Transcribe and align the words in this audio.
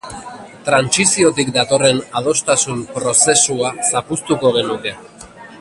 Trantsiziotik 0.69 1.51
datorren 1.57 2.01
adostasun 2.21 2.83
prozesua 2.97 3.73
zapuztuko 3.93 4.57
genuke. 4.61 4.99